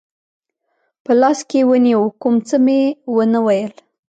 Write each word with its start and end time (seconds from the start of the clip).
په 1.03 1.11
لاس 1.21 1.39
کې 1.49 1.59
ونیو، 1.69 2.03
کوم 2.21 2.35
څه 2.47 2.55
مې 2.65 2.81
و 3.13 3.17
نه 3.33 3.39
ویل. 3.45 3.73